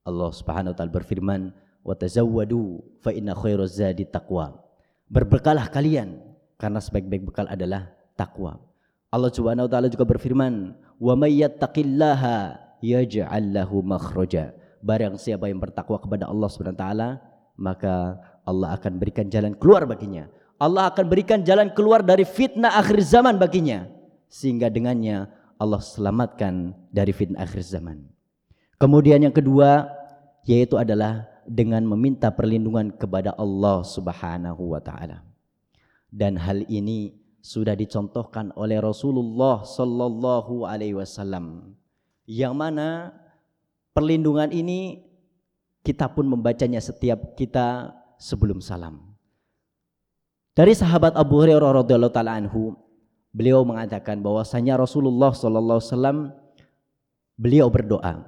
Allah 0.07 0.31
Subhanahu 0.31 0.71
wa 0.71 0.77
taala 0.79 0.95
berfirman, 0.95 1.51
"Wa 1.83 1.99
tazawwadu 1.99 2.79
fa 3.03 3.11
inna 3.11 3.35
khairaz 3.35 3.83
zadi 3.83 4.07
taqwa." 4.07 4.55
Berbekalah 5.11 5.67
kalian 5.67 6.15
karena 6.63 6.79
sebaik-baik 6.79 7.27
bekal 7.27 7.51
adalah 7.51 7.91
takwa. 8.15 8.63
Allah 9.11 9.35
Subhanahu 9.35 9.67
wa 9.67 9.73
taala 9.75 9.91
juga 9.91 10.07
berfirman, 10.07 10.71
"Wa 11.03 11.19
may 11.19 11.43
yattaqillaha 11.43 12.63
yaj'al 12.87 13.51
lahu 13.51 13.83
makhraja." 13.83 14.55
Barang 14.79 15.19
siapa 15.19 15.51
yang 15.51 15.59
bertakwa 15.59 15.99
kepada 15.99 16.31
Allah 16.31 16.47
Subhanahu 16.47 16.79
wa 16.79 16.83
taala, 16.87 17.09
maka 17.59 18.23
Allah 18.47 18.79
akan 18.79 19.03
berikan 19.03 19.27
jalan 19.27 19.59
keluar 19.59 19.91
baginya 19.91 20.31
Allah 20.57 20.89
akan 20.89 21.05
berikan 21.05 21.45
jalan 21.45 21.69
keluar 21.73 22.01
dari 22.01 22.25
fitnah 22.25 22.81
akhir 22.81 23.05
zaman 23.05 23.37
baginya 23.37 23.85
sehingga 24.27 24.73
dengannya 24.73 25.29
Allah 25.57 25.81
selamatkan 25.81 26.73
dari 26.93 27.13
fitnah 27.13 27.45
akhir 27.45 27.65
zaman. 27.65 28.09
Kemudian 28.77 29.25
yang 29.25 29.33
kedua 29.33 29.89
yaitu 30.45 30.77
adalah 30.77 31.29
dengan 31.49 31.85
meminta 31.87 32.29
perlindungan 32.29 32.93
kepada 32.93 33.33
Allah 33.39 33.81
Subhanahu 33.87 34.77
wa 34.77 34.81
taala. 34.83 35.25
Dan 36.13 36.37
hal 36.37 36.65
ini 36.69 37.17
sudah 37.41 37.79
dicontohkan 37.79 38.51
oleh 38.59 38.83
Rasulullah 38.83 39.63
sallallahu 39.63 40.67
alaihi 40.67 40.99
wasallam. 40.99 41.77
Yang 42.27 42.55
mana 42.59 42.89
perlindungan 43.95 44.51
ini 44.51 45.07
kita 45.87 46.11
pun 46.11 46.27
membacanya 46.27 46.83
setiap 46.83 47.39
kita 47.39 47.95
sebelum 48.19 48.59
salam. 48.59 49.16
Dari 50.57 50.73
sahabat 50.73 51.13
Abu 51.21 51.45
Hurairah 51.45 51.85
radhiyallahu 51.85 52.17
taala 52.17 52.41
anhu, 52.41 52.73
beliau 53.29 53.61
mengatakan 53.69 54.25
bahwasanya 54.25 54.81
Rasulullah 54.81 55.37
sallallahu 55.37 55.85
wasallam 55.85 56.33
beliau 57.37 57.69
berdoa, 57.69 58.25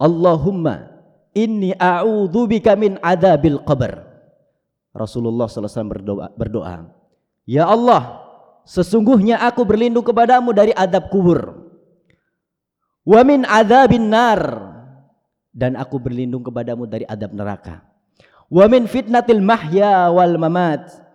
Allahumma 0.00 0.96
inni 1.36 1.76
a'udzubika 1.76 2.72
min 2.72 2.96
adzabil 3.04 3.60
qabr. 3.68 4.00
Rasulullah 4.96 5.44
sallallahu 5.44 5.68
alaihi 5.68 5.76
wasallam 5.76 5.92
berdoa, 5.92 6.26
berdoa, 6.40 6.76
Ya 7.44 7.68
Allah, 7.68 8.24
sesungguhnya 8.64 9.36
aku 9.44 9.68
berlindung 9.68 10.08
kepadamu 10.08 10.56
dari 10.56 10.72
adab 10.72 11.12
kubur. 11.12 11.68
Wa 13.04 13.20
min 13.28 13.44
adzabin 13.44 14.08
nar 14.08 14.40
dan 15.52 15.76
aku 15.76 16.00
berlindung 16.00 16.40
kepadamu 16.40 16.88
dari 16.88 17.04
adab 17.04 17.36
neraka. 17.36 17.84
Wa 18.48 18.64
min 18.72 18.88
fitnatil 18.88 19.44
mahya 19.44 20.08
wal 20.08 20.40
mamat 20.40 21.05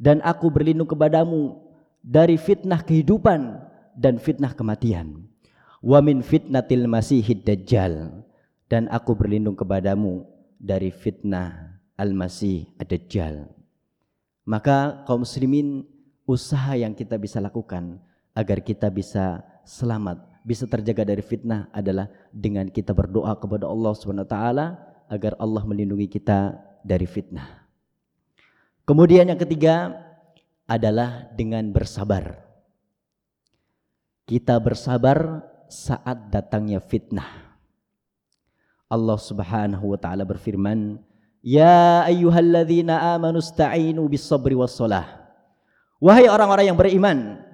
dan 0.00 0.24
aku 0.24 0.48
berlindung 0.48 0.88
kepadamu 0.88 1.60
dari 2.00 2.40
fitnah 2.40 2.80
kehidupan 2.80 3.60
dan 3.92 4.16
fitnah 4.16 4.56
kematian. 4.56 5.28
Wa 5.84 6.00
min 6.00 6.24
fitnatil 6.24 6.88
masihid 6.88 7.44
dajjal 7.44 8.24
dan 8.72 8.88
aku 8.88 9.12
berlindung 9.12 9.52
kepadamu 9.52 10.24
dari 10.56 10.88
fitnah 10.88 11.76
al-masih 12.00 12.64
ad-dajjal. 12.80 13.48
Maka 14.48 15.04
kaum 15.04 15.28
muslimin 15.28 15.84
usaha 16.24 16.72
yang 16.72 16.96
kita 16.96 17.20
bisa 17.20 17.36
lakukan 17.40 18.00
agar 18.32 18.64
kita 18.64 18.88
bisa 18.88 19.44
selamat, 19.68 20.20
bisa 20.48 20.64
terjaga 20.64 21.04
dari 21.04 21.20
fitnah 21.20 21.68
adalah 21.76 22.08
dengan 22.32 22.72
kita 22.72 22.96
berdoa 22.96 23.36
kepada 23.36 23.68
Allah 23.68 23.92
Subhanahu 23.92 24.24
wa 24.24 24.32
taala 24.32 24.66
agar 25.12 25.36
Allah 25.36 25.64
melindungi 25.68 26.08
kita 26.08 26.56
dari 26.80 27.04
fitnah. 27.04 27.59
Kemudian 28.90 29.30
yang 29.30 29.38
ketiga 29.38 30.02
adalah 30.66 31.30
dengan 31.38 31.70
bersabar. 31.70 32.42
Kita 34.26 34.58
bersabar 34.58 35.46
saat 35.70 36.26
datangnya 36.26 36.82
fitnah. 36.82 37.54
Allah 38.90 39.14
Subhanahu 39.14 39.94
wa 39.94 39.98
taala 40.02 40.26
berfirman, 40.26 40.98
"Ya 41.38 42.02
ayyuhalladzina 42.02 43.14
amanu 43.14 43.38
sta'inu 43.38 44.10
bis-sabri 44.10 44.58
was-shalah." 44.58 45.06
Wahai 46.02 46.26
orang-orang 46.26 46.74
yang 46.74 46.78
beriman, 46.80 47.46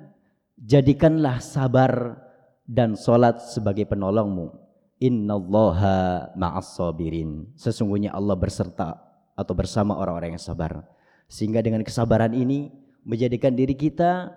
jadikanlah 0.57 1.45
sabar 1.45 2.17
dan 2.65 2.97
salat 2.97 3.45
sebagai 3.45 3.85
penolongmu. 3.85 4.57
Innallaha 5.05 6.33
ma'as 6.33 6.81
sabirin. 6.81 7.53
Sesungguhnya 7.61 8.17
Allah 8.17 8.41
berserta 8.41 8.97
atau 9.37 9.53
bersama 9.53 10.01
orang-orang 10.01 10.33
yang 10.33 10.41
sabar. 10.41 10.96
Sehingga 11.27 11.63
dengan 11.63 11.83
kesabaran 11.83 12.33
ini 12.33 12.71
menjadikan 13.03 13.55
diri 13.55 13.75
kita 13.75 14.35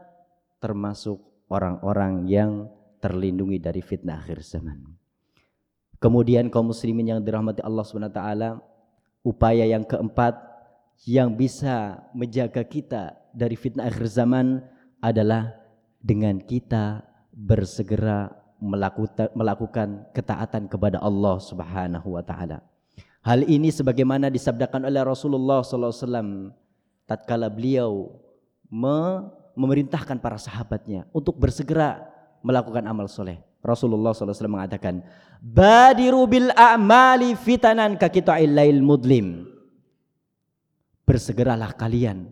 termasuk 0.61 1.21
orang-orang 1.49 2.25
yang 2.29 2.51
terlindungi 2.99 3.57
dari 3.57 3.81
fitnah 3.81 4.21
akhir 4.21 4.43
zaman. 4.43 4.83
Kemudian 5.99 6.47
kaum 6.47 6.71
muslimin 6.71 7.15
yang 7.15 7.19
dirahmati 7.19 7.59
Allah 7.59 7.83
SWT, 7.83 8.21
upaya 9.23 9.65
yang 9.67 9.83
keempat 9.83 10.37
yang 11.07 11.35
bisa 11.35 12.03
menjaga 12.15 12.63
kita 12.63 13.15
dari 13.35 13.55
fitnah 13.55 13.87
akhir 13.87 14.07
zaman 14.07 14.63
adalah 14.99 15.55
dengan 15.99 16.39
kita 16.39 17.03
bersegera 17.31 18.31
melakukan, 18.59 20.11
ketaatan 20.11 20.67
kepada 20.67 20.99
Allah 20.99 21.39
Subhanahu 21.39 22.19
wa 22.19 22.23
taala. 22.23 22.59
Hal 23.23 23.43
ini 23.47 23.71
sebagaimana 23.71 24.31
disabdakan 24.31 24.87
oleh 24.87 25.03
Rasulullah 25.03 25.63
sallallahu 25.63 25.91
alaihi 25.91 26.03
wasallam 26.03 26.29
tatkala 27.09 27.49
beliau 27.49 28.13
me 28.69 29.25
memerintahkan 29.57 30.21
para 30.21 30.37
sahabatnya 30.37 31.09
untuk 31.09 31.35
bersegera 31.35 32.05
melakukan 32.45 32.85
amal 32.85 33.09
soleh. 33.09 33.41
Rasulullah 33.59 34.15
SAW 34.15 34.47
mengatakan, 34.47 35.03
Badiru 35.43 36.23
bil 36.31 36.47
a'mali 36.55 37.35
fitanan 37.35 37.99
kakita'il 37.99 38.79
mudlim. 38.79 39.43
Bersegeralah 41.03 41.75
kalian 41.75 42.31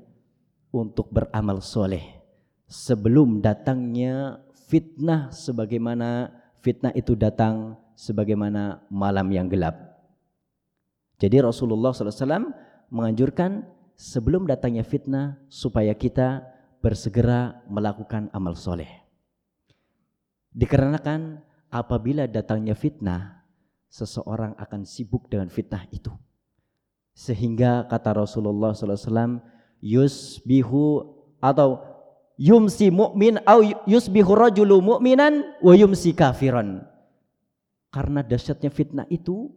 untuk 0.71 1.11
beramal 1.11 1.59
soleh 1.59 2.21
sebelum 2.69 3.41
datangnya 3.41 4.43
fitnah 4.69 5.33
sebagaimana 5.33 6.31
fitnah 6.61 6.93
itu 6.93 7.15
datang 7.17 7.75
sebagaimana 7.97 8.85
malam 8.91 9.27
yang 9.33 9.49
gelap. 9.49 9.97
Jadi 11.17 11.41
Rasulullah 11.41 11.89
SAW 11.89 12.53
menganjurkan 12.93 13.65
sebelum 13.97 14.45
datangnya 14.45 14.85
fitnah 14.85 15.41
supaya 15.49 15.91
kita 15.97 16.45
bersegera 16.79 17.65
melakukan 17.65 18.29
amal 18.31 18.53
soleh. 18.53 18.87
Dikarenakan 20.53 21.41
apabila 21.73 22.29
datangnya 22.29 22.77
fitnah, 22.77 23.43
seseorang 23.89 24.53
akan 24.61 24.85
sibuk 24.85 25.27
dengan 25.27 25.49
fitnah 25.49 25.89
itu. 25.89 26.13
Sehingga 27.17 27.89
kata 27.89 28.13
Rasulullah 28.13 28.77
SAW, 28.77 29.41
yusbihu 29.81 31.17
atau 31.41 31.81
yumsi 32.37 32.93
mu'min 32.93 33.41
atau 33.41 33.65
yusbihu 33.89 34.37
rajulu 34.37 34.77
mu'minan 34.81 35.57
wa 35.65 35.73
yumsi 35.73 36.13
kafiran. 36.13 36.85
Karena 37.89 38.21
dahsyatnya 38.21 38.69
fitnah 38.69 39.09
itu, 39.09 39.49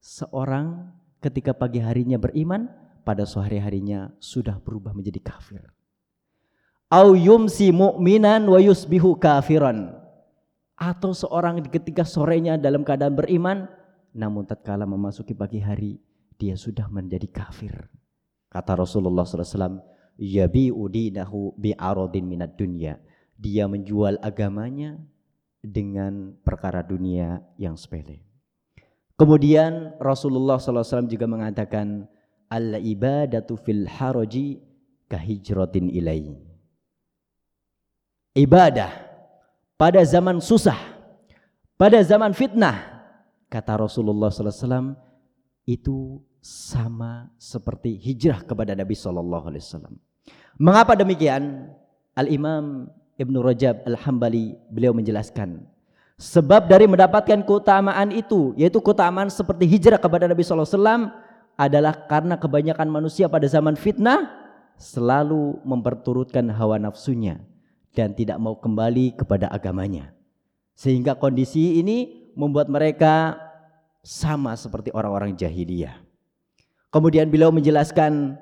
seorang 0.00 0.88
ketika 1.20 1.52
pagi 1.52 1.84
harinya 1.84 2.16
beriman, 2.16 2.72
pada 3.06 3.22
sore 3.22 3.62
harinya 3.62 4.10
sudah 4.18 4.58
berubah 4.58 4.90
menjadi 4.90 5.22
kafir. 5.22 5.62
Au 6.90 7.14
yumsi 7.14 7.70
mu'minan 7.70 8.50
wa 8.50 8.58
yusbihu 8.58 9.14
kafiran. 9.14 9.94
Atau 10.74 11.14
seorang 11.14 11.62
ketika 11.70 12.02
sorenya 12.02 12.58
dalam 12.58 12.82
keadaan 12.82 13.14
beriman, 13.14 13.70
namun 14.10 14.42
tatkala 14.42 14.84
memasuki 14.84 15.38
pagi 15.38 15.62
hari, 15.62 16.02
dia 16.34 16.58
sudah 16.58 16.90
menjadi 16.90 17.30
kafir. 17.30 17.86
Kata 18.50 18.74
Rasulullah 18.74 19.22
SAW, 19.24 19.80
Yabi'u 20.18 20.82
dinahu 20.90 21.54
bi'arodin 21.56 22.26
minat 22.26 22.58
dunya. 22.58 22.98
Dia 23.36 23.68
menjual 23.68 24.18
agamanya 24.20 24.96
dengan 25.60 26.32
perkara 26.40 26.80
dunia 26.80 27.44
yang 27.60 27.76
sepele. 27.76 28.24
Kemudian 29.16 29.96
Rasulullah 29.96 30.60
SAW 30.60 31.08
juga 31.08 31.24
mengatakan, 31.24 32.08
al 32.50 32.78
ibadatu 32.82 33.58
fil 33.58 33.86
haraji 33.86 34.60
kahijratin 35.10 35.90
ilai. 35.90 36.34
Ibadah 38.36 38.92
pada 39.80 40.04
zaman 40.04 40.42
susah, 40.44 40.76
pada 41.80 42.00
zaman 42.04 42.36
fitnah, 42.36 43.06
kata 43.48 43.80
Rasulullah 43.80 44.28
SAW 44.28 44.92
itu 45.64 46.20
sama 46.44 47.32
seperti 47.40 47.96
hijrah 47.96 48.44
kepada 48.44 48.76
Nabi 48.76 48.94
SAW. 48.94 49.96
Mengapa 50.60 50.94
demikian? 50.94 51.72
Al 52.16 52.32
Imam 52.32 52.88
Ibnu 53.20 53.44
Rajab 53.44 53.84
Al 53.84 53.96
Hambali 54.00 54.56
beliau 54.72 54.96
menjelaskan 54.96 55.64
sebab 56.16 56.64
dari 56.64 56.88
mendapatkan 56.88 57.44
keutamaan 57.44 58.08
itu 58.08 58.56
yaitu 58.56 58.80
keutamaan 58.80 59.28
seperti 59.28 59.68
hijrah 59.68 60.00
kepada 60.00 60.24
Nabi 60.24 60.40
SAW 60.40 61.12
adalah 61.56 61.96
karena 62.04 62.36
kebanyakan 62.36 62.88
manusia 62.92 63.26
pada 63.26 63.48
zaman 63.48 63.74
fitnah 63.74 64.28
selalu 64.76 65.56
memperturutkan 65.64 66.44
hawa 66.52 66.76
nafsunya 66.76 67.40
dan 67.96 68.12
tidak 68.12 68.36
mau 68.36 68.60
kembali 68.60 69.16
kepada 69.16 69.48
agamanya. 69.48 70.12
Sehingga 70.76 71.16
kondisi 71.16 71.80
ini 71.80 72.28
membuat 72.36 72.68
mereka 72.68 73.40
sama 74.04 74.52
seperti 74.52 74.92
orang-orang 74.92 75.32
jahiliyah. 75.32 75.96
Kemudian 76.92 77.32
beliau 77.32 77.48
menjelaskan, 77.48 78.36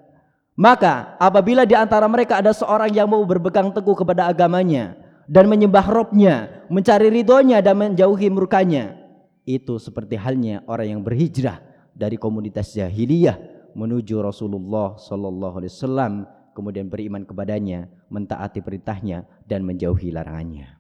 maka 0.59 1.15
apabila 1.23 1.63
di 1.63 1.79
antara 1.79 2.11
mereka 2.11 2.43
ada 2.43 2.51
seorang 2.51 2.91
yang 2.91 3.07
mau 3.07 3.23
berpegang 3.23 3.71
teguh 3.71 3.95
kepada 3.95 4.27
agamanya 4.27 4.99
dan 5.31 5.47
menyembah 5.47 5.87
robnya, 5.87 6.67
mencari 6.67 7.15
ridhonya 7.15 7.63
dan 7.63 7.79
menjauhi 7.79 8.27
murkanya, 8.27 8.99
itu 9.47 9.79
seperti 9.79 10.19
halnya 10.19 10.67
orang 10.67 10.99
yang 10.99 11.01
berhijrah 11.07 11.74
dari 11.95 12.19
komunitas 12.19 12.75
jahiliyah 12.75 13.55
menuju 13.79 14.19
Rasulullah 14.23 14.99
sallallahu 14.99 15.63
alaihi 15.63 15.73
wasallam 15.73 16.13
kemudian 16.55 16.87
beriman 16.87 17.27
kepadanya, 17.27 17.91
mentaati 18.09 18.63
perintahnya 18.63 19.27
dan 19.45 19.67
menjauhi 19.67 20.15
larangannya. 20.15 20.79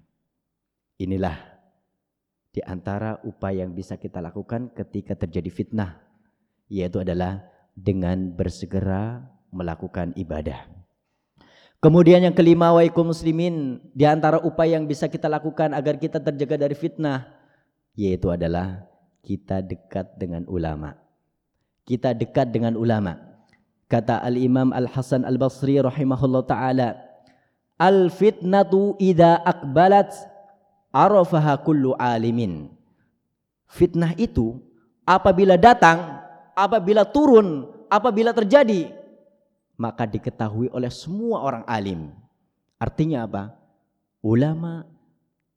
Inilah 1.03 1.37
di 2.55 2.62
antara 2.62 3.18
upaya 3.27 3.66
yang 3.66 3.74
bisa 3.74 3.98
kita 3.98 4.22
lakukan 4.22 4.70
ketika 4.70 5.18
terjadi 5.18 5.50
fitnah 5.50 5.98
yaitu 6.70 7.03
adalah 7.03 7.42
dengan 7.74 8.31
bersegera 8.31 9.27
melakukan 9.50 10.14
ibadah. 10.14 10.70
Kemudian 11.83 12.24
yang 12.24 12.33
kelima 12.33 12.72
waikum 12.72 13.12
muslimin 13.12 13.83
di 13.92 14.09
antara 14.09 14.40
upaya 14.40 14.81
yang 14.81 14.88
bisa 14.88 15.11
kita 15.11 15.29
lakukan 15.29 15.77
agar 15.77 16.00
kita 16.00 16.22
terjaga 16.22 16.57
dari 16.64 16.72
fitnah 16.72 17.29
yaitu 17.92 18.33
adalah 18.33 18.88
kita 19.20 19.61
dekat 19.61 20.16
dengan 20.16 20.48
ulama 20.48 21.04
kita 21.85 22.16
dekat 22.16 22.51
dengan 22.51 22.75
ulama. 22.77 23.20
Kata 23.88 24.25
Al-Imam 24.25 24.73
Al-Hasan 24.73 25.23
Al-Basri 25.29 25.77
rahimahullah 25.79 26.42
taala, 26.49 26.97
"Al-fitnatu 27.77 28.97
idza 28.97 29.44
akbalat 29.44 30.11
arafaha 30.90 31.61
kullu 31.61 31.92
alimin." 32.01 32.73
Fitnah 33.68 34.16
itu 34.16 34.57
apabila 35.05 35.61
datang, 35.61 36.20
apabila 36.57 37.05
turun, 37.05 37.68
apabila 37.92 38.33
terjadi, 38.33 38.88
maka 39.77 40.09
diketahui 40.09 40.73
oleh 40.73 40.88
semua 40.88 41.44
orang 41.44 41.64
alim. 41.68 42.14
Artinya 42.81 43.29
apa? 43.29 43.53
Ulama 44.25 44.88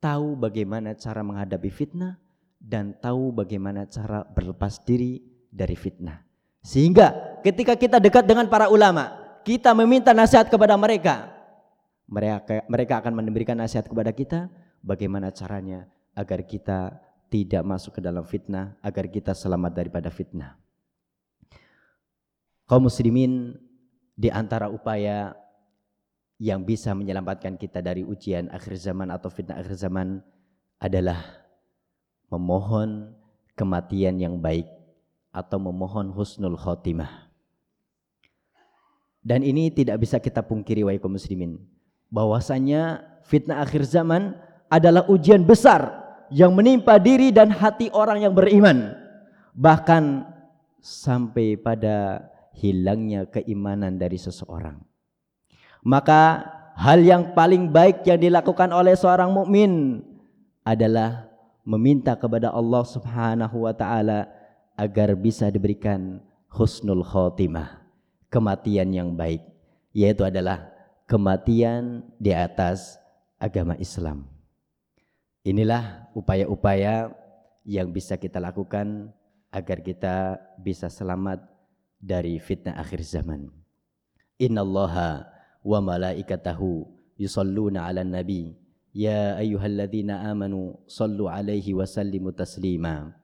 tahu 0.03 0.35
bagaimana 0.35 0.93
cara 0.97 1.23
menghadapi 1.23 1.69
fitnah 1.71 2.19
dan 2.59 2.91
tahu 2.97 3.31
bagaimana 3.31 3.87
cara 3.87 4.27
berlepas 4.27 4.83
diri 4.83 5.36
dari 5.51 5.73
fitnah. 5.73 6.23
Sehingga 6.63 7.39
ketika 7.41 7.79
kita 7.79 7.97
dekat 7.97 8.27
dengan 8.27 8.51
para 8.51 8.67
ulama, 8.67 9.15
kita 9.47 9.71
meminta 9.71 10.11
nasihat 10.11 10.51
kepada 10.51 10.75
mereka. 10.75 11.31
Mereka 12.07 12.67
mereka 12.71 12.93
akan 13.03 13.13
memberikan 13.15 13.59
nasihat 13.59 13.87
kepada 13.87 14.11
kita 14.15 14.47
bagaimana 14.79 15.31
caranya 15.31 15.87
agar 16.15 16.43
kita 16.43 16.99
tidak 17.27 17.63
masuk 17.67 17.99
ke 17.99 18.01
dalam 18.03 18.23
fitnah, 18.23 18.79
agar 18.79 19.11
kita 19.11 19.35
selamat 19.35 19.71
daripada 19.75 20.07
fitnah. 20.07 20.55
Kaum 22.67 22.87
muslimin 22.87 23.55
di 24.15 24.31
antara 24.31 24.71
upaya 24.71 25.35
yang 26.39 26.63
bisa 26.63 26.95
menyelamatkan 26.95 27.59
kita 27.59 27.83
dari 27.83 28.03
ujian 28.07 28.47
akhir 28.51 28.79
zaman 28.79 29.11
atau 29.11 29.27
fitnah 29.27 29.59
akhir 29.59 29.75
zaman 29.75 30.23
adalah 30.79 31.19
memohon 32.31 33.15
kematian 33.57 34.21
yang 34.21 34.37
baik 34.37 34.67
atau 35.37 35.61
memohon 35.61 36.09
husnul 36.09 36.57
khotimah. 36.57 37.29
Dan 39.21 39.45
ini 39.45 39.69
tidak 39.69 40.01
bisa 40.01 40.17
kita 40.17 40.41
pungkiri 40.41 40.81
wahai 40.81 40.97
kaum 40.97 41.13
muslimin 41.13 41.61
bahwasanya 42.09 43.03
fitnah 43.27 43.59
akhir 43.61 43.83
zaman 43.85 44.33
adalah 44.71 45.05
ujian 45.11 45.43
besar 45.43 45.91
yang 46.31 46.55
menimpa 46.55 46.95
diri 46.97 47.29
dan 47.29 47.51
hati 47.51 47.91
orang 47.91 48.23
yang 48.23 48.31
beriman 48.31 48.95
bahkan 49.51 50.23
sampai 50.79 51.59
pada 51.59 52.23
hilangnya 52.55 53.27
keimanan 53.27 53.99
dari 53.99 54.15
seseorang. 54.15 54.79
Maka 55.83 56.47
hal 56.79 57.03
yang 57.03 57.35
paling 57.35 57.67
baik 57.67 58.07
yang 58.07 58.19
dilakukan 58.19 58.71
oleh 58.71 58.95
seorang 58.95 59.31
mukmin 59.31 60.03
adalah 60.63 61.27
meminta 61.67 62.15
kepada 62.15 62.47
Allah 62.51 62.83
Subhanahu 62.87 63.67
wa 63.67 63.73
taala 63.75 64.36
agar 64.77 65.17
bisa 65.17 65.49
diberikan 65.49 66.21
husnul 66.53 67.01
khotimah, 67.01 67.81
kematian 68.29 68.93
yang 68.93 69.09
baik, 69.17 69.41
yaitu 69.91 70.21
adalah 70.21 70.69
kematian 71.09 72.05
di 72.21 72.29
atas 72.31 73.01
agama 73.41 73.73
Islam. 73.81 74.29
Inilah 75.41 76.13
upaya-upaya 76.13 77.09
yang 77.65 77.89
bisa 77.89 78.15
kita 78.21 78.37
lakukan 78.37 79.09
agar 79.49 79.81
kita 79.81 80.37
bisa 80.61 80.93
selamat 80.93 81.41
dari 81.97 82.37
fitnah 82.37 82.77
akhir 82.77 83.01
zaman. 83.01 83.49
Innallaha 84.37 85.25
wa 85.65 85.79
malaikatahu 85.81 86.85
yusalluna 87.17 87.89
'alan 87.89 88.13
nabi 88.13 88.53
ya 88.93 89.35
ayyuhalladzina 89.41 90.29
amanu 90.29 90.77
sallu 90.85 91.25
'alaihi 91.25 91.73
wa 91.73 91.83
sallimu 91.83 92.29
taslima 92.31 93.17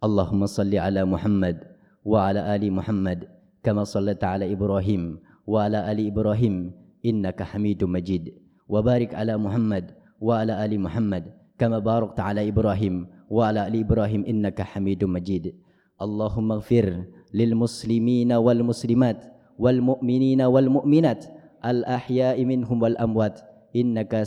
Allahumma 0.00 0.48
salli 0.48 0.80
'ala 0.80 1.04
Muhammad 1.04 1.60
wa 2.08 2.24
'ala 2.24 2.48
ali 2.48 2.72
Muhammad 2.72 3.28
kama 3.60 3.84
sallaita 3.84 4.32
'ala 4.32 4.48
Ibrahim 4.48 5.20
wa 5.44 5.68
'ala 5.68 5.84
ali 5.84 6.08
Ibrahim 6.08 6.72
innaka 7.04 7.44
Hamidum 7.44 7.92
Majid 7.92 8.32
wa 8.64 8.80
barik 8.80 9.12
'ala 9.12 9.36
Muhammad 9.36 9.92
wa 10.16 10.40
'ala 10.40 10.56
ali 10.56 10.80
Muhammad 10.80 11.28
kama 11.60 11.84
barakta 11.84 12.32
'ala 12.32 12.40
Ibrahim 12.40 13.12
wa 13.28 13.52
'ala 13.52 13.68
ali 13.68 13.84
Ibrahim 13.84 14.24
innaka 14.24 14.64
Hamidum 14.64 15.12
Majid 15.12 15.52
Allahumma 16.00 16.64
ighfir 16.64 17.04
lil 17.36 17.52
muslimina 17.52 18.40
wal 18.40 18.64
muslimat 18.64 19.20
wal 19.60 19.84
mu'minina 19.84 20.48
wal 20.48 20.80
mu'minat 20.80 21.28
al-ahya'i 21.60 22.40
minhum 22.48 22.80
wal 22.80 22.96
amwat 22.96 23.44
innaka 23.76 24.24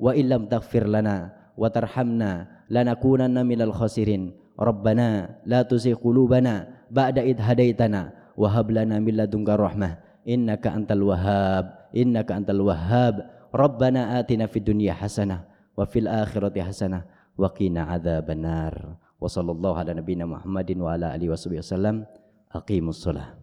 wa 0.00 0.16
illam 0.16 0.48
taghfir 0.48 0.88
lana 0.88 1.36
wa 1.54 1.68
tarhamna 1.68 2.64
lanakunanna 2.72 3.44
minal 3.44 3.76
khasirin. 3.76 4.32
Rabbana 4.56 5.40
la 5.44 5.64
tuzigh 5.64 5.96
qulubana 5.96 6.88
ba'da 6.88 7.24
id 7.24 7.40
hadaitana 7.40 8.12
wa 8.36 8.48
hab 8.48 8.72
lana 8.72 8.96
min 9.00 9.20
ladunka 9.20 9.56
rahmah. 9.56 10.00
Innaka 10.24 10.72
antal 10.72 11.04
wahhab 11.04 11.92
innaka 11.92 12.36
antal 12.36 12.64
wahhab. 12.64 13.24
Rabbana 13.52 14.20
atina 14.20 14.48
fid 14.48 14.68
dunya 14.68 14.96
hasanah 14.96 15.48
wa 15.76 15.88
fil 15.88 16.08
akhirati 16.08 16.60
hasanah 16.60 17.08
wa 17.40 17.48
qina 17.56 17.88
adzabannar 17.88 19.00
wa 19.16 19.24
sallallahu 19.24 19.80
ala 19.80 19.96
nabiyina 19.96 20.28
Muhammadin 20.28 20.76
wa 20.84 20.92
ala 20.92 21.16
alihi 21.16 21.32
wasallam 21.32 22.04
aqimus 22.52 23.00
shalah 23.00 23.39